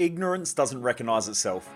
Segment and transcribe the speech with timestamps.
[0.00, 1.68] Ignorance doesn't recognize itself.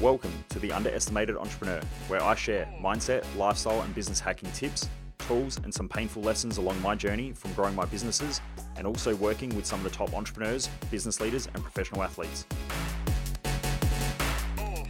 [0.00, 4.88] Welcome to the Underestimated Entrepreneur, where I share mindset, lifestyle, and business hacking tips,
[5.18, 8.40] tools, and some painful lessons along my journey from growing my businesses
[8.76, 12.46] and also working with some of the top entrepreneurs, business leaders, and professional athletes.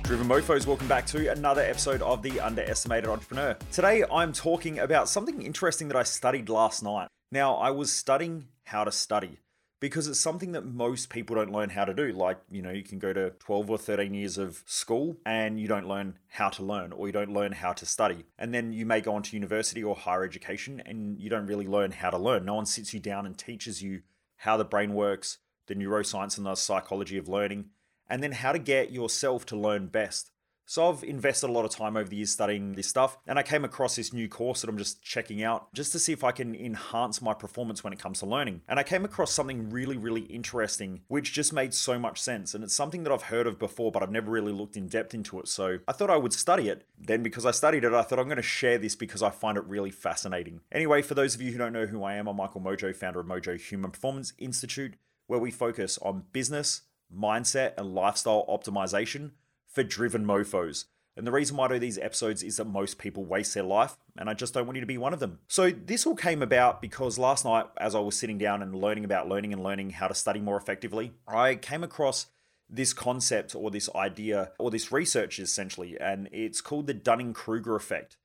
[0.02, 3.56] Driven Mofos, welcome back to another episode of The Underestimated Entrepreneur.
[3.72, 7.08] Today I'm talking about something interesting that I studied last night.
[7.30, 9.38] Now, I was studying how to study
[9.80, 12.10] because it's something that most people don't learn how to do.
[12.12, 15.68] Like, you know, you can go to 12 or 13 years of school and you
[15.68, 18.24] don't learn how to learn or you don't learn how to study.
[18.38, 21.66] And then you may go on to university or higher education and you don't really
[21.66, 22.46] learn how to learn.
[22.46, 24.02] No one sits you down and teaches you
[24.38, 27.66] how the brain works, the neuroscience and the psychology of learning,
[28.08, 30.30] and then how to get yourself to learn best.
[30.70, 33.42] So I've invested a lot of time over the years studying this stuff, and I
[33.42, 36.30] came across this new course that I'm just checking out just to see if I
[36.30, 38.60] can enhance my performance when it comes to learning.
[38.68, 42.52] And I came across something really, really interesting, which just made so much sense.
[42.52, 45.14] And it's something that I've heard of before, but I've never really looked in depth
[45.14, 45.48] into it.
[45.48, 46.84] So I thought I would study it.
[47.00, 49.56] Then, because I studied it, I thought I'm going to share this because I find
[49.56, 50.60] it really fascinating.
[50.70, 53.20] Anyway, for those of you who don't know who I am, I'm Michael Mojo, founder
[53.20, 54.96] of Mojo Human Performance Institute,
[55.28, 59.30] where we focus on business, mindset, and lifestyle optimization
[59.68, 60.86] for driven mofos.
[61.16, 63.96] And the reason why I do these episodes is that most people waste their life,
[64.16, 65.40] and I just don't want you to be one of them.
[65.48, 69.04] So, this all came about because last night, as I was sitting down and learning
[69.04, 72.26] about learning and learning how to study more effectively, I came across
[72.70, 77.74] this concept or this idea or this research essentially, and it's called the Dunning Kruger
[77.74, 78.16] effect.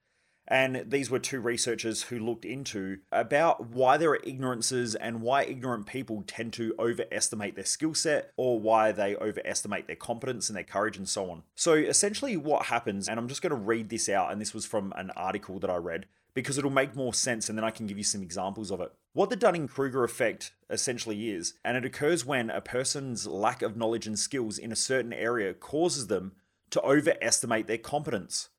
[0.47, 5.43] And these were two researchers who looked into about why there are ignorances and why
[5.43, 10.57] ignorant people tend to overestimate their skill set or why they overestimate their competence and
[10.57, 11.43] their courage and so on.
[11.55, 14.65] So essentially what happens, and I'm just going to read this out, and this was
[14.65, 17.85] from an article that I read because it'll make more sense and then I can
[17.85, 18.91] give you some examples of it.
[19.13, 23.77] What the Dunning Kruger effect essentially is, and it occurs when a person's lack of
[23.77, 26.33] knowledge and skills in a certain area causes them
[26.71, 28.49] to overestimate their competence.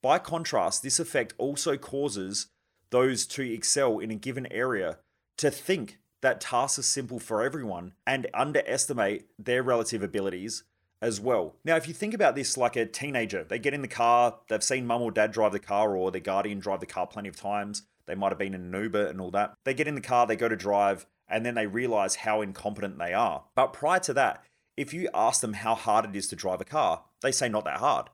[0.00, 2.46] By contrast, this effect also causes
[2.90, 4.98] those to excel in a given area
[5.38, 10.64] to think that tasks are simple for everyone and underestimate their relative abilities
[11.00, 11.56] as well.
[11.64, 14.62] Now, if you think about this like a teenager, they get in the car, they've
[14.62, 17.36] seen mum or dad drive the car or their guardian drive the car plenty of
[17.36, 17.82] times.
[18.06, 19.54] They might have been in an Uber and all that.
[19.64, 22.98] They get in the car, they go to drive, and then they realize how incompetent
[22.98, 23.44] they are.
[23.54, 24.44] But prior to that,
[24.76, 27.64] if you ask them how hard it is to drive a car, they say not
[27.64, 28.08] that hard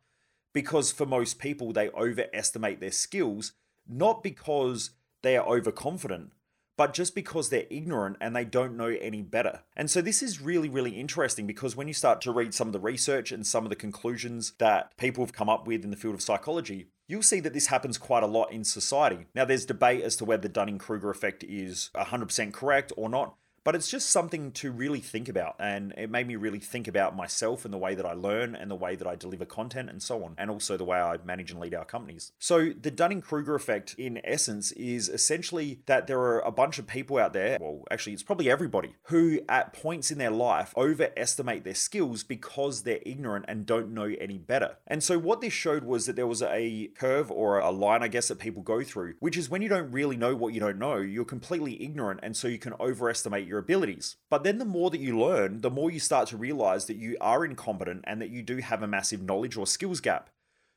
[0.54, 3.52] because for most people, they overestimate their skills,
[3.86, 4.90] not because
[5.22, 6.32] they are overconfident,
[6.76, 9.60] but just because they're ignorant and they don't know any better.
[9.76, 12.72] And so this is really, really interesting because when you start to read some of
[12.72, 15.96] the research and some of the conclusions that people have come up with in the
[15.96, 19.26] field of psychology, you'll see that this happens quite a lot in society.
[19.34, 23.36] Now, there's debate as to whether the Dunning Kruger effect is 100% correct or not.
[23.64, 25.56] But it's just something to really think about.
[25.58, 28.70] And it made me really think about myself and the way that I learn and
[28.70, 31.50] the way that I deliver content and so on, and also the way I manage
[31.50, 32.32] and lead our companies.
[32.38, 36.86] So, the Dunning Kruger effect, in essence, is essentially that there are a bunch of
[36.86, 41.64] people out there, well, actually, it's probably everybody, who at points in their life overestimate
[41.64, 44.76] their skills because they're ignorant and don't know any better.
[44.86, 48.08] And so, what this showed was that there was a curve or a line, I
[48.08, 50.78] guess, that people go through, which is when you don't really know what you don't
[50.78, 54.16] know, you're completely ignorant, and so you can overestimate your your abilities.
[54.28, 57.16] But then the more that you learn, the more you start to realize that you
[57.20, 60.28] are incompetent and that you do have a massive knowledge or skills gap.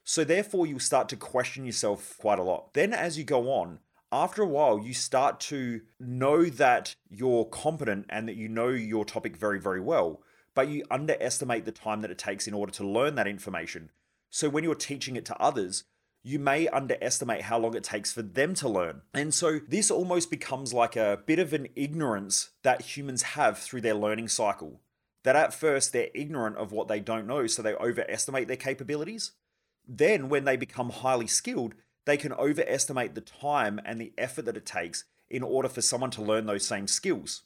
[0.04, 2.74] So therefore, you start to question yourself quite a lot.
[2.74, 3.80] Then, as you go on,
[4.12, 9.04] after a while, you start to know that you're competent and that you know your
[9.04, 10.22] topic very, very well,
[10.56, 13.92] but you underestimate the time that it takes in order to learn that information.
[14.30, 15.84] So when you're teaching it to others,
[16.28, 19.02] you may underestimate how long it takes for them to learn.
[19.14, 23.80] And so this almost becomes like a bit of an ignorance that humans have through
[23.80, 24.82] their learning cycle.
[25.24, 29.32] That at first they're ignorant of what they don't know, so they overestimate their capabilities.
[29.88, 34.58] Then, when they become highly skilled, they can overestimate the time and the effort that
[34.58, 37.44] it takes in order for someone to learn those same skills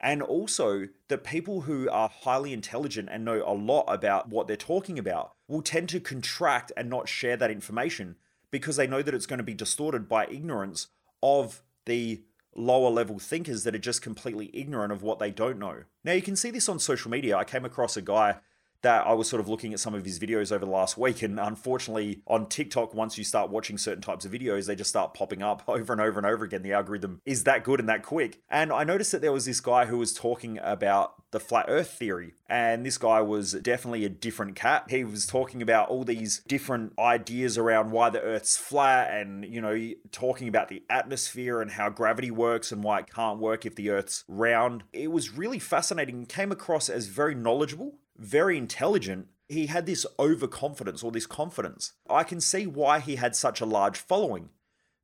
[0.00, 4.56] and also that people who are highly intelligent and know a lot about what they're
[4.56, 8.16] talking about will tend to contract and not share that information
[8.50, 10.88] because they know that it's going to be distorted by ignorance
[11.22, 12.22] of the
[12.54, 15.84] lower level thinkers that are just completely ignorant of what they don't know.
[16.04, 17.36] Now, you can see this on social media.
[17.36, 18.36] I came across a guy
[18.82, 21.22] that I was sort of looking at some of his videos over the last week.
[21.22, 25.14] And unfortunately, on TikTok, once you start watching certain types of videos, they just start
[25.14, 26.62] popping up over and over and over again.
[26.62, 28.40] The algorithm is that good and that quick.
[28.48, 31.90] And I noticed that there was this guy who was talking about the flat earth
[31.90, 32.34] theory.
[32.48, 34.86] And this guy was definitely a different cat.
[34.88, 39.60] He was talking about all these different ideas around why the earth's flat and, you
[39.60, 43.74] know, talking about the atmosphere and how gravity works and why it can't work if
[43.74, 44.84] the earth's round.
[44.92, 46.24] It was really fascinating.
[46.24, 51.92] Came across as very knowledgeable very intelligent, he had this overconfidence or this confidence.
[52.08, 54.50] I can see why he had such a large following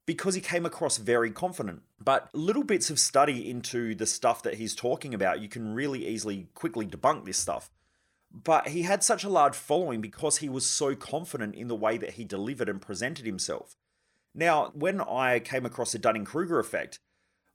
[0.06, 1.82] because he came across very confident.
[1.99, 6.06] But little bits of study into the stuff that he's talking about, you can really
[6.06, 7.70] easily quickly debunk this stuff.
[8.31, 11.96] But he had such a large following because he was so confident in the way
[11.96, 13.76] that he delivered and presented himself.
[14.34, 16.99] Now, when I came across the Dunning Kruger effect,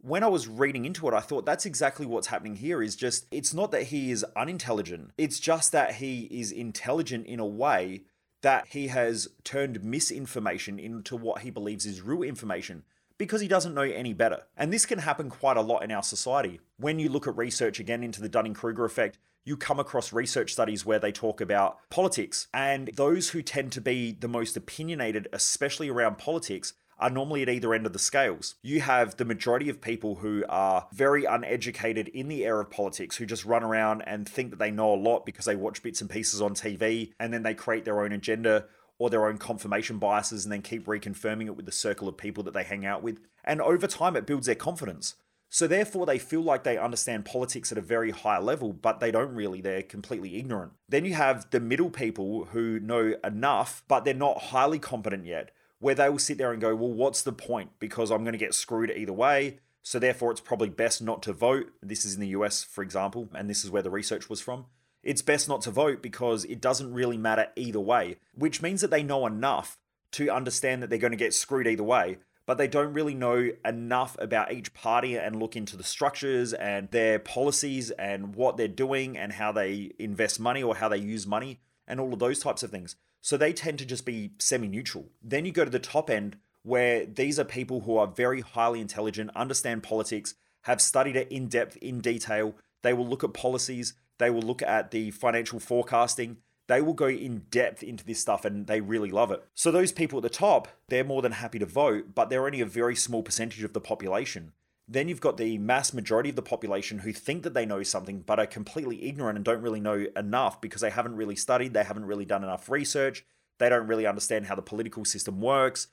[0.02, 3.26] when I was reading into it, I thought that's exactly what's happening here is just
[3.32, 8.04] it's not that he is unintelligent, it's just that he is intelligent in a way
[8.42, 12.84] that he has turned misinformation into what he believes is real information
[13.18, 14.44] because he doesn't know any better.
[14.56, 16.62] And this can happen quite a lot in our society.
[16.78, 20.54] When you look at research again into the Dunning Kruger effect, you come across research
[20.54, 22.48] studies where they talk about politics.
[22.54, 27.50] And those who tend to be the most opinionated, especially around politics, are normally at
[27.50, 28.56] either end of the scales.
[28.62, 33.16] You have the majority of people who are very uneducated in the area of politics,
[33.18, 36.02] who just run around and think that they know a lot because they watch bits
[36.02, 38.66] and pieces on TV and then they create their own agenda
[38.98, 42.44] or their own confirmation biases and then keep reconfirming it with the circle of people
[42.44, 43.20] that they hang out with.
[43.46, 45.16] And over time, it builds their confidence.
[45.52, 49.10] So therefore, they feel like they understand politics at a very high level, but they
[49.10, 49.62] don't really.
[49.62, 50.74] They're completely ignorant.
[50.88, 55.52] Then you have the middle people who know enough, but they're not highly competent yet
[55.80, 57.72] where they will sit there and go, well, what's the point?
[57.80, 59.60] Because I'm going to get screwed either way.
[59.82, 61.72] So therefore, it's probably best not to vote.
[61.82, 64.66] This is in the US, for example, and this is where the research was from.
[65.02, 68.92] It's best not to vote because it doesn't really matter either way, which means that
[68.92, 69.78] they know enough
[70.12, 73.52] to understand that they're going to get screwed either way, but they don't really know
[73.64, 78.68] enough about each party and look into the structures and their policies and what they're
[78.68, 82.40] doing and how they invest money or how they use money and all of those
[82.40, 82.96] types of things.
[83.22, 85.10] So they tend to just be semi neutral.
[85.22, 88.82] Then you go to the top end where these are people who are very highly
[88.82, 92.56] intelligent, understand politics, have studied it in depth, in detail.
[92.82, 96.38] They will look at policies, they will look at the financial forecasting,
[96.68, 99.44] they will go in depth into this stuff and they really love it.
[99.56, 102.62] So, those people at the top, they're more than happy to vote, but they're only
[102.62, 104.54] a very small percentage of the population.
[104.92, 108.22] Then you've got the mass majority of the population who think that they know something
[108.22, 111.84] but are completely ignorant and don't really know enough because they haven't really studied, they
[111.84, 113.24] haven't really done enough research,
[113.60, 115.88] they don't really understand how the political system works.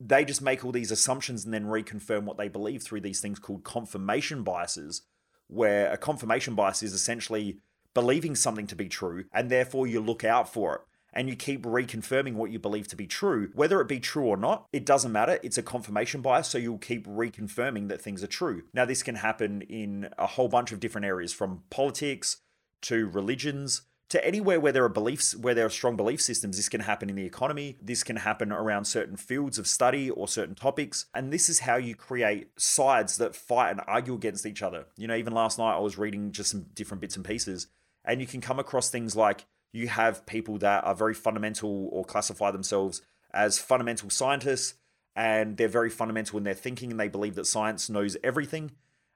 [0.00, 3.38] They just make all these assumptions and then reconfirm what they believe through these things
[3.38, 5.02] called confirmation biases,
[5.48, 7.58] where a confirmation bias is essentially
[7.92, 10.80] believing something to be true and therefore you look out for it
[11.12, 13.50] and you keep reconfirming what you believe to be true.
[13.54, 15.38] Whether it be true or not, it doesn't matter.
[15.42, 18.64] It's a confirmation bias, so you'll keep reconfirming that things are true.
[18.72, 22.38] Now, this can happen in a whole bunch of different areas from politics
[22.82, 26.68] to religions to anywhere where there are beliefs where there are strong belief systems this
[26.68, 30.54] can happen in the economy this can happen around certain fields of study or certain
[30.54, 34.86] topics and this is how you create sides that fight and argue against each other
[34.96, 37.66] you know even last night i was reading just some different bits and pieces
[38.04, 42.04] and you can come across things like you have people that are very fundamental or
[42.04, 44.74] classify themselves as fundamental scientists
[45.14, 48.70] and they're very fundamental in their thinking and they believe that science knows everything.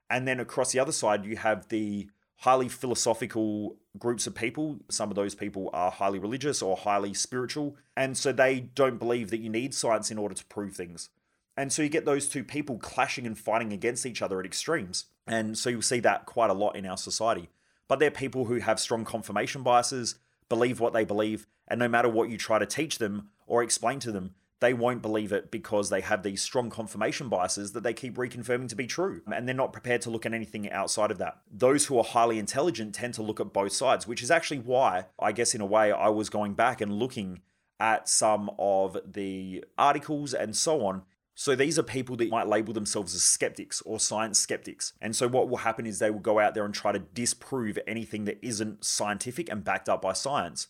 [0.09, 4.79] And then across the other side, you have the highly philosophical groups of people.
[4.89, 7.77] Some of those people are highly religious or highly spiritual.
[7.95, 11.09] And so they don't believe that you need science in order to prove things.
[11.55, 15.05] And so you get those two people clashing and fighting against each other at extremes.
[15.25, 17.49] And so you'll see that quite a lot in our society.
[17.87, 20.15] But they're people who have strong confirmation biases
[20.49, 23.99] believe what they believe, and no matter what you try to teach them or explain
[23.99, 27.93] to them, they won't believe it because they have these strong confirmation biases that they
[27.93, 29.21] keep reconfirming to be true.
[29.29, 31.39] And they're not prepared to look at anything outside of that.
[31.51, 35.07] Those who are highly intelligent tend to look at both sides, which is actually why,
[35.19, 37.41] I guess, in a way, I was going back and looking
[37.77, 41.03] at some of the articles and so on
[41.35, 44.93] so these are people that might label themselves as skeptics or science skeptics.
[45.01, 47.79] And so what will happen is they will go out there and try to disprove
[47.87, 50.67] anything that isn't scientific and backed up by science.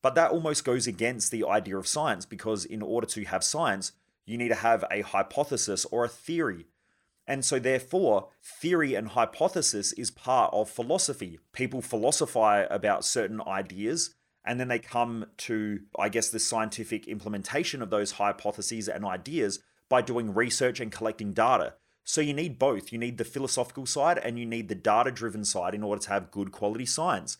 [0.00, 3.92] But that almost goes against the idea of science because in order to have science,
[4.24, 6.66] you need to have a hypothesis or a theory.
[7.26, 11.38] And so, therefore, theory and hypothesis is part of philosophy.
[11.52, 17.82] People philosophize about certain ideas and then they come to, I guess, the scientific implementation
[17.82, 21.74] of those hypotheses and ideas by doing research and collecting data.
[22.04, 22.92] So you need both.
[22.92, 26.08] You need the philosophical side and you need the data driven side in order to
[26.08, 27.38] have good quality science.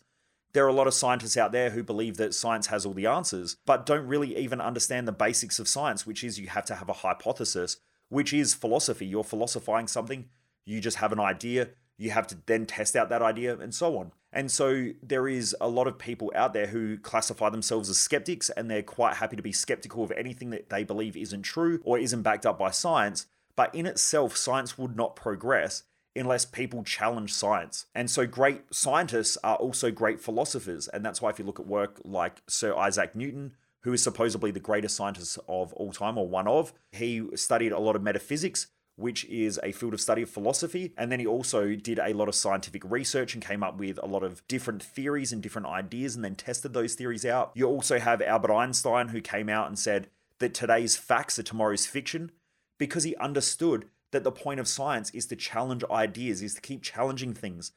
[0.53, 3.05] There are a lot of scientists out there who believe that science has all the
[3.05, 6.75] answers, but don't really even understand the basics of science, which is you have to
[6.75, 7.77] have a hypothesis,
[8.09, 9.05] which is philosophy.
[9.05, 10.25] You're philosophizing something,
[10.65, 13.97] you just have an idea, you have to then test out that idea, and so
[13.97, 14.11] on.
[14.31, 18.49] And so there is a lot of people out there who classify themselves as skeptics,
[18.51, 21.97] and they're quite happy to be skeptical of anything that they believe isn't true or
[21.97, 23.25] isn't backed up by science.
[23.55, 25.83] But in itself, science would not progress
[26.15, 27.85] unless people challenge science.
[27.95, 30.87] And so great scientists are also great philosophers.
[30.87, 34.51] And that's why if you look at work like Sir Isaac Newton, who is supposedly
[34.51, 38.67] the greatest scientist of all time or one of, he studied a lot of metaphysics,
[38.99, 40.93] which is a field of study of philosophy.
[40.97, 44.05] And then he also did a lot of scientific research and came up with a
[44.05, 47.51] lot of different theories and different ideas and then tested those theories out.
[47.55, 50.07] You also have Albert Einstein, who came out and said
[50.39, 52.31] that today's facts are tomorrow's fiction
[52.77, 56.81] because he understood that the point of science is to challenge ideas, is to keep
[56.81, 57.71] challenging things.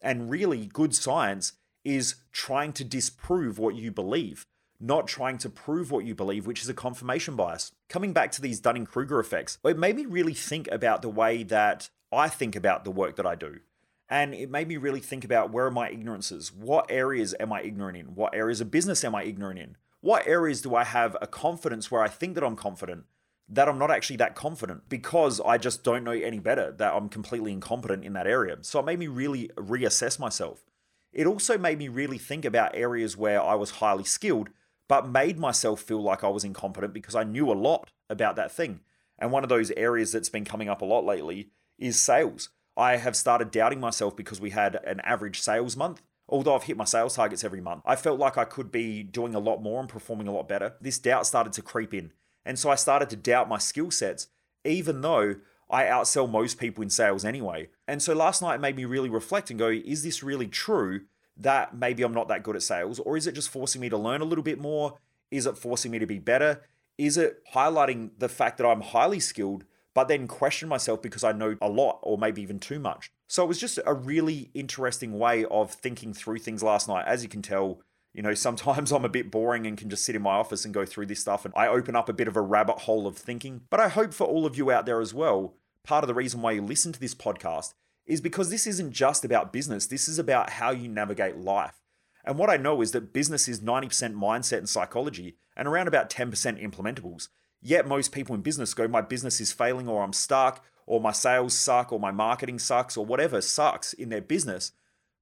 [0.00, 1.52] And really, good science
[1.84, 4.46] is trying to disprove what you believe,
[4.84, 7.72] not trying to prove what you believe, which is a confirmation bias.
[7.88, 11.42] Coming back to these Dunning Kruger effects, it made me really think about the way
[11.44, 13.60] that I think about the work that I do.
[14.08, 16.52] And it made me really think about where are my ignorances?
[16.52, 18.14] What areas am I ignorant in?
[18.14, 19.76] What areas of business am I ignorant in?
[20.02, 23.04] What areas do I have a confidence where I think that I'm confident,
[23.48, 27.08] that I'm not actually that confident because I just don't know any better, that I'm
[27.08, 28.58] completely incompetent in that area.
[28.60, 30.62] So it made me really reassess myself.
[31.10, 34.50] It also made me really think about areas where I was highly skilled,
[34.88, 38.52] but made myself feel like I was incompetent because I knew a lot about that
[38.52, 38.80] thing.
[39.18, 42.50] And one of those areas that's been coming up a lot lately is sales.
[42.76, 46.02] I have started doubting myself because we had an average sales month.
[46.28, 49.34] Although I've hit my sales targets every month, I felt like I could be doing
[49.34, 50.74] a lot more and performing a lot better.
[50.80, 52.12] This doubt started to creep in.
[52.46, 54.28] And so I started to doubt my skill sets,
[54.64, 55.36] even though
[55.70, 57.68] I outsell most people in sales anyway.
[57.86, 61.02] And so last night made me really reflect and go, is this really true
[61.36, 62.98] that maybe I'm not that good at sales?
[63.00, 64.98] Or is it just forcing me to learn a little bit more?
[65.30, 66.62] Is it forcing me to be better?
[66.96, 69.64] Is it highlighting the fact that I'm highly skilled,
[69.94, 73.10] but then question myself because I know a lot or maybe even too much?
[73.26, 77.06] So it was just a really interesting way of thinking through things last night.
[77.06, 77.80] As you can tell,
[78.12, 80.72] you know, sometimes I'm a bit boring and can just sit in my office and
[80.72, 83.16] go through this stuff, and I open up a bit of a rabbit hole of
[83.16, 83.62] thinking.
[83.70, 86.42] But I hope for all of you out there as well, part of the reason
[86.42, 87.74] why you listen to this podcast
[88.06, 91.80] is because this isn't just about business, this is about how you navigate life.
[92.24, 96.10] And what I know is that business is 90% mindset and psychology, and around about
[96.10, 96.30] 10%
[96.62, 97.28] implementables.
[97.60, 101.12] Yet most people in business go, My business is failing, or I'm stuck, or my
[101.12, 104.72] sales suck, or my marketing sucks, or whatever sucks in their business.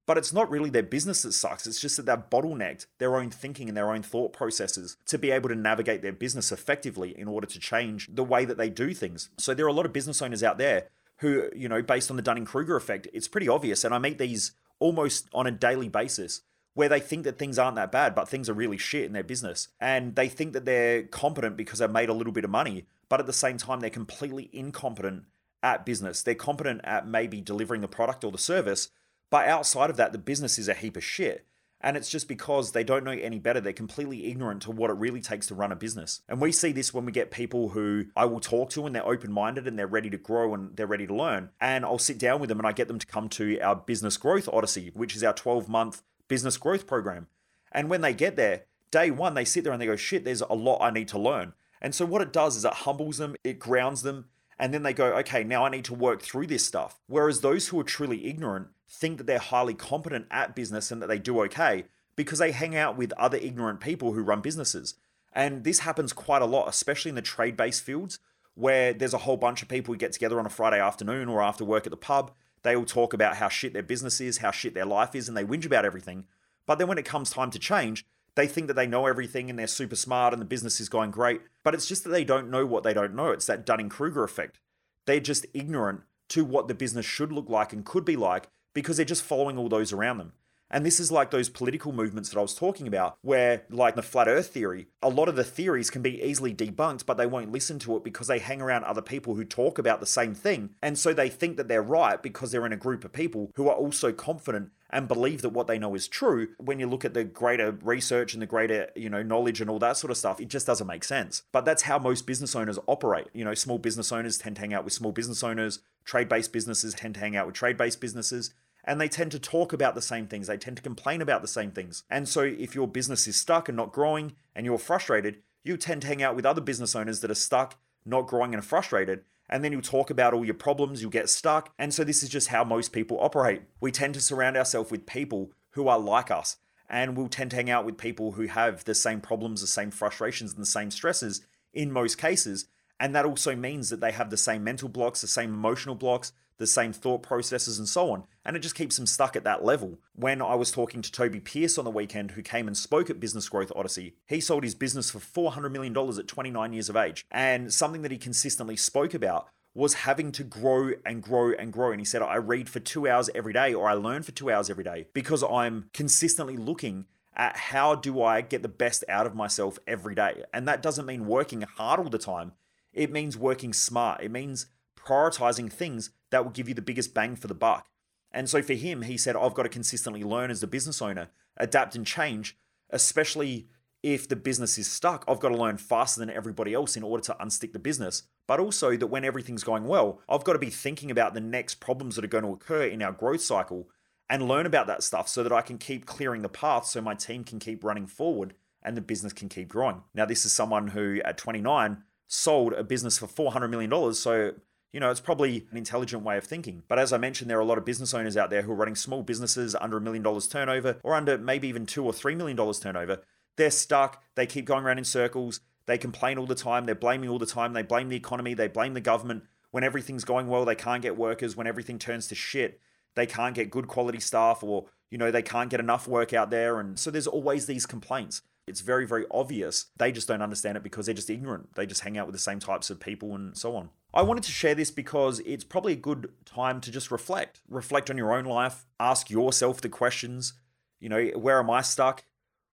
[0.05, 1.65] But it's not really their business that sucks.
[1.65, 5.31] It's just that they've bottlenecked their own thinking and their own thought processes to be
[5.31, 8.93] able to navigate their business effectively in order to change the way that they do
[8.93, 9.29] things.
[9.37, 12.17] So there are a lot of business owners out there who, you know, based on
[12.17, 13.83] the Dunning Kruger effect, it's pretty obvious.
[13.83, 16.41] And I meet these almost on a daily basis
[16.73, 19.23] where they think that things aren't that bad, but things are really shit in their
[19.23, 19.67] business.
[19.79, 23.19] And they think that they're competent because they've made a little bit of money, but
[23.19, 25.25] at the same time, they're completely incompetent
[25.61, 26.23] at business.
[26.23, 28.89] They're competent at maybe delivering the product or the service,
[29.29, 31.45] but outside of that, the business is a heap of shit.
[31.83, 33.59] And it's just because they don't know any better.
[33.59, 36.21] They're completely ignorant to what it really takes to run a business.
[36.29, 39.05] And we see this when we get people who I will talk to and they're
[39.05, 41.49] open minded and they're ready to grow and they're ready to learn.
[41.59, 44.15] And I'll sit down with them and I get them to come to our Business
[44.15, 47.27] Growth Odyssey, which is our 12 month business growth program.
[47.71, 50.41] And when they get there, day one, they sit there and they go, shit, there's
[50.41, 51.53] a lot I need to learn.
[51.81, 54.25] And so what it does is it humbles them, it grounds them,
[54.57, 57.01] and then they go, okay, now I need to work through this stuff.
[57.07, 61.07] Whereas those who are truly ignorant think that they're highly competent at business and that
[61.07, 61.85] they do okay
[62.15, 64.95] because they hang out with other ignorant people who run businesses.
[65.33, 68.19] And this happens quite a lot, especially in the trade based fields
[68.55, 71.41] where there's a whole bunch of people who get together on a Friday afternoon or
[71.41, 72.31] after work at the pub.
[72.61, 75.35] They all talk about how shit their business is, how shit their life is, and
[75.35, 76.25] they whinge about everything.
[76.67, 79.57] But then when it comes time to change, they think that they know everything and
[79.57, 81.41] they're super smart and the business is going great.
[81.63, 83.31] But it's just that they don't know what they don't know.
[83.31, 84.59] It's that Dunning Kruger effect.
[85.05, 88.97] They're just ignorant to what the business should look like and could be like because
[88.97, 90.33] they're just following all those around them.
[90.73, 94.01] And this is like those political movements that I was talking about, where, like the
[94.01, 97.51] flat earth theory, a lot of the theories can be easily debunked, but they won't
[97.51, 100.71] listen to it because they hang around other people who talk about the same thing.
[100.81, 103.69] And so they think that they're right because they're in a group of people who
[103.69, 106.49] are also confident and believe that what they know is true.
[106.57, 109.79] When you look at the greater research and the greater, you know, knowledge and all
[109.79, 111.43] that sort of stuff, it just doesn't make sense.
[111.51, 113.27] But that's how most business owners operate.
[113.33, 116.53] You know, small business owners tend to hang out with small business owners, trade based
[116.53, 118.53] businesses tend to hang out with trade based businesses
[118.85, 120.47] and they tend to talk about the same things.
[120.47, 122.03] They tend to complain about the same things.
[122.09, 126.01] And so, if your business is stuck and not growing and you're frustrated, you tend
[126.01, 129.23] to hang out with other business owners that are stuck, not growing, and frustrated.
[129.49, 131.73] And then you'll talk about all your problems, you'll get stuck.
[131.77, 133.61] And so, this is just how most people operate.
[133.79, 136.57] We tend to surround ourselves with people who are like us.
[136.89, 139.89] and we'll tend to hang out with people who have the same problems, the same
[139.89, 141.41] frustrations, and the same stresses
[141.73, 142.67] in most cases.
[142.99, 146.33] And that also means that they have the same mental blocks, the same emotional blocks,
[146.57, 148.23] the same thought processes, and so on.
[148.45, 149.99] And it just keeps them stuck at that level.
[150.15, 153.19] When I was talking to Tobi Pearce on the weekend, who came and spoke at
[153.19, 157.25] Business Growth Odyssey, he sold his business for $400 million at 29 years of age.
[157.31, 161.91] And something that he consistently spoke about was having to grow and grow and grow.
[161.91, 164.51] And he said, I read for two hours every day or I learn for two
[164.51, 167.05] hours every day because I'm consistently looking
[167.35, 170.43] at how do I get the best out of myself every day.
[170.53, 172.53] And that doesn't mean working hard all the time.
[172.93, 174.21] It means working smart.
[174.21, 177.87] It means prioritizing things that will give you the biggest bang for the buck.
[178.31, 181.29] And so for him, he said, I've got to consistently learn as a business owner,
[181.57, 182.57] adapt and change,
[182.89, 183.67] especially
[184.01, 185.23] if the business is stuck.
[185.27, 188.23] I've got to learn faster than everybody else in order to unstick the business.
[188.47, 191.75] But also that when everything's going well, I've got to be thinking about the next
[191.75, 193.87] problems that are going to occur in our growth cycle
[194.29, 197.13] and learn about that stuff so that I can keep clearing the path so my
[197.13, 200.01] team can keep running forward and the business can keep growing.
[200.13, 204.13] Now, this is someone who at 29 sold a business for $400 million.
[204.13, 204.53] So,
[204.93, 206.83] you know, it's probably an intelligent way of thinking.
[206.87, 208.75] But as I mentioned, there are a lot of business owners out there who are
[208.75, 212.35] running small businesses under a million dollars turnover or under maybe even two or three
[212.35, 213.21] million dollars turnover.
[213.57, 214.23] They're stuck.
[214.35, 215.59] They keep going around in circles.
[215.87, 216.85] They complain all the time.
[216.85, 217.73] They're blaming all the time.
[217.73, 218.53] They blame the economy.
[218.53, 219.43] They blame the government.
[219.71, 221.57] When everything's going well, they can't get workers.
[221.57, 222.79] When everything turns to shit,
[223.15, 226.51] they can't get good quality staff or, you know, they can't get enough work out
[226.51, 226.79] there.
[226.79, 228.43] And so there's always these complaints.
[228.67, 229.87] It's very, very obvious.
[229.97, 231.73] They just don't understand it because they're just ignorant.
[231.75, 233.89] They just hang out with the same types of people and so on.
[234.15, 237.61] I wanted to share this because it's probably a good time to just reflect.
[237.67, 238.85] Reflect on your own life.
[238.99, 240.53] Ask yourself the questions.
[240.99, 242.23] You know, where am I stuck?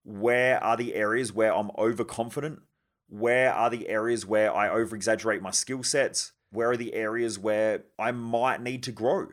[0.04, 2.61] Where are the areas where I'm overconfident?
[3.09, 6.32] Where are the areas where I over exaggerate my skill sets?
[6.50, 9.28] Where are the areas where I might need to grow?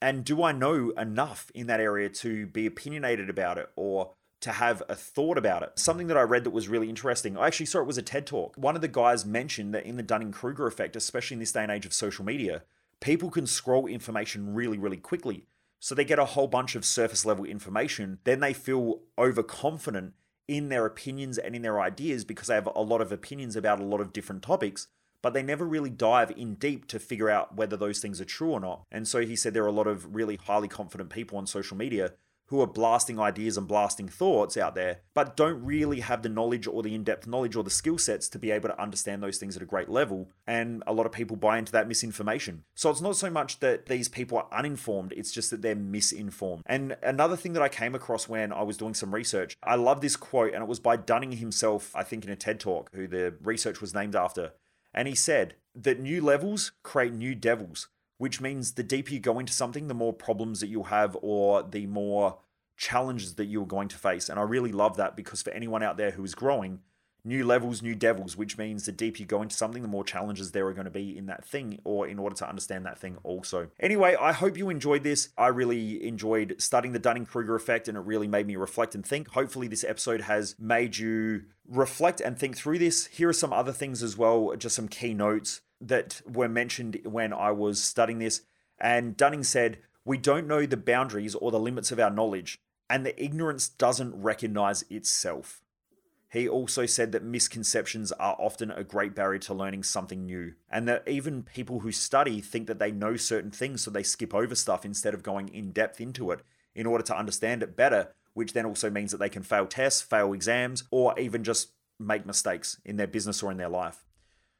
[0.00, 4.12] And do I know enough in that area to be opinionated about it or
[4.44, 5.72] to have a thought about it?
[5.74, 7.36] Something that I read that was really interesting.
[7.36, 8.54] I actually saw it was a TED talk.
[8.56, 11.62] One of the guys mentioned that in the Dunning Kruger effect, especially in this day
[11.62, 12.62] and age of social media,
[13.00, 15.46] people can scroll information really, really quickly.
[15.80, 18.18] So they get a whole bunch of surface level information.
[18.24, 20.14] Then they feel overconfident
[20.46, 23.80] in their opinions and in their ideas because they have a lot of opinions about
[23.80, 24.88] a lot of different topics
[25.24, 28.50] but they never really dive in deep to figure out whether those things are true
[28.50, 28.84] or not.
[28.92, 31.78] And so he said there are a lot of really highly confident people on social
[31.78, 32.12] media
[32.46, 36.66] who are blasting ideas and blasting thoughts out there, but don't really have the knowledge
[36.66, 39.38] or the in depth knowledge or the skill sets to be able to understand those
[39.38, 40.30] things at a great level.
[40.46, 42.64] And a lot of people buy into that misinformation.
[42.74, 46.62] So it's not so much that these people are uninformed, it's just that they're misinformed.
[46.66, 50.00] And another thing that I came across when I was doing some research, I love
[50.00, 53.06] this quote, and it was by Dunning himself, I think in a TED talk, who
[53.06, 54.52] the research was named after.
[54.94, 57.88] And he said that new levels create new devils,
[58.24, 61.62] which means the deeper you go into something, the more problems that you'll have or
[61.62, 62.38] the more
[62.74, 64.30] challenges that you're going to face.
[64.30, 66.80] And I really love that because for anyone out there who is growing,
[67.24, 70.52] new levels, new devils, which means the deeper you go into something, the more challenges
[70.52, 73.16] there are going to be in that thing or in order to understand that thing
[73.22, 73.68] also.
[73.80, 75.30] Anyway, I hope you enjoyed this.
[75.38, 79.04] I really enjoyed studying the Dunning Kruger effect and it really made me reflect and
[79.04, 79.28] think.
[79.28, 83.06] Hopefully, this episode has made you reflect and think through this.
[83.06, 87.32] Here are some other things as well, just some key notes that were mentioned when
[87.32, 88.42] I was studying this.
[88.78, 92.58] And Dunning said, We don't know the boundaries or the limits of our knowledge,
[92.90, 95.62] and the ignorance doesn't recognize itself.
[96.34, 100.88] He also said that misconceptions are often a great barrier to learning something new, and
[100.88, 104.56] that even people who study think that they know certain things, so they skip over
[104.56, 106.40] stuff instead of going in depth into it
[106.74, 110.02] in order to understand it better, which then also means that they can fail tests,
[110.02, 111.70] fail exams, or even just
[112.00, 114.04] make mistakes in their business or in their life.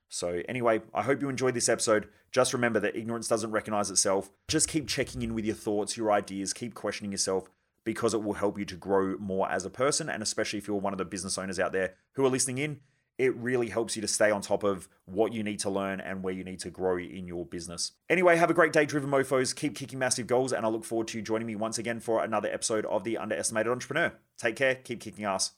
[0.08, 2.06] So, anyway, I hope you enjoyed this episode.
[2.30, 4.30] Just remember that ignorance doesn't recognize itself.
[4.46, 7.50] Just keep checking in with your thoughts, your ideas, keep questioning yourself,
[7.84, 10.08] because it will help you to grow more as a person.
[10.08, 12.80] And especially if you're one of the business owners out there who are listening in,
[13.16, 16.22] it really helps you to stay on top of what you need to learn and
[16.22, 17.92] where you need to grow in your business.
[18.10, 19.54] Anyway, have a great day, Driven Mofos.
[19.54, 22.24] Keep kicking massive goals, and I look forward to you joining me once again for
[22.24, 24.12] another episode of The Underestimated Entrepreneur.
[24.36, 25.52] Take care, keep kicking ass.